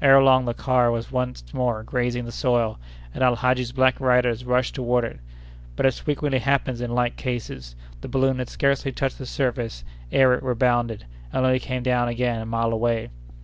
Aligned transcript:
Ere 0.00 0.22
long 0.22 0.44
the 0.44 0.54
car 0.54 0.92
was 0.92 1.10
once 1.10 1.42
more 1.52 1.82
grazing 1.82 2.24
the 2.24 2.30
soil, 2.30 2.78
and 3.12 3.24
Al 3.24 3.34
Hadji's 3.34 3.72
black 3.72 3.98
riders 4.00 4.44
rushed 4.44 4.76
toward 4.76 5.02
it; 5.02 5.18
but, 5.74 5.84
as 5.84 5.98
frequently 5.98 6.38
happens 6.38 6.80
in 6.80 6.94
like 6.94 7.16
cases, 7.16 7.74
the 8.00 8.06
balloon 8.06 8.38
had 8.38 8.48
scarcely 8.48 8.92
touched 8.92 9.18
the 9.18 9.26
surface 9.26 9.82
ere 10.12 10.34
it 10.34 10.42
rebounded, 10.44 11.04
and 11.32 11.44
only 11.44 11.58
came 11.58 11.82
down 11.82 12.06
again 12.06 12.40
a 12.42 12.46
mile 12.46 12.72
away. 12.72 13.10